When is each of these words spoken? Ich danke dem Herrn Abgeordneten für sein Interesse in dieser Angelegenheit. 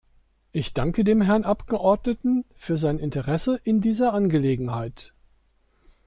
Ich 0.51 0.73
danke 0.73 1.03
dem 1.03 1.21
Herrn 1.21 1.43
Abgeordneten 1.43 2.43
für 2.55 2.79
sein 2.79 2.97
Interesse 2.97 3.61
in 3.63 3.81
dieser 3.81 4.13
Angelegenheit. 4.15 5.13